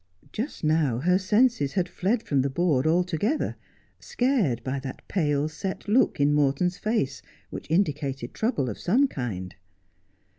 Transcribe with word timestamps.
Just 0.33 0.63
now 0.63 0.97
her 0.97 1.19
senses 1.19 1.73
had 1.73 1.87
fled 1.87 2.23
from 2.23 2.41
the 2.41 2.49
board 2.49 2.87
altogether, 2.87 3.55
scared 3.99 4.63
by 4.63 4.79
that 4.79 5.07
pale, 5.07 5.47
set 5.47 5.87
look 5.87 6.19
in 6.19 6.33
Morton's 6.33 6.79
face, 6.79 7.21
which 7.51 7.69
indicated 7.69 8.33
trouble 8.33 8.67
of 8.67 8.79
some 8.79 9.07
kind. 9.07 9.53